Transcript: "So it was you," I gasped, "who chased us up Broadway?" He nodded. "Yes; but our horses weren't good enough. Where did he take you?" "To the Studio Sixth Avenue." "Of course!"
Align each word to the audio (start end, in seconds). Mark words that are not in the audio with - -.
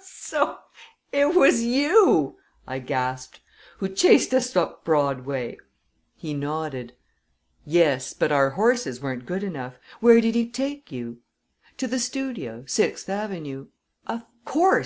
"So 0.00 0.60
it 1.12 1.34
was 1.34 1.62
you," 1.62 2.38
I 2.66 2.78
gasped, 2.78 3.40
"who 3.76 3.90
chased 3.90 4.32
us 4.32 4.56
up 4.56 4.86
Broadway?" 4.86 5.58
He 6.14 6.32
nodded. 6.32 6.94
"Yes; 7.66 8.14
but 8.14 8.32
our 8.32 8.48
horses 8.56 9.02
weren't 9.02 9.26
good 9.26 9.42
enough. 9.44 9.74
Where 10.00 10.22
did 10.22 10.34
he 10.34 10.48
take 10.48 10.90
you?" 10.90 11.18
"To 11.76 11.86
the 11.86 11.98
Studio 11.98 12.64
Sixth 12.66 13.10
Avenue." 13.10 13.66
"Of 14.06 14.22
course!" 14.46 14.74